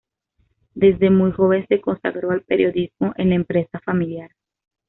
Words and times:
Desde 0.73 1.11
muy 1.11 1.31
joven 1.31 1.67
se 1.67 1.79
consagró 1.79 2.31
al 2.31 2.41
periodismo 2.41 3.13
en 3.17 3.29
la 3.29 3.35
empresa 3.35 3.79
familiar. 3.85 4.31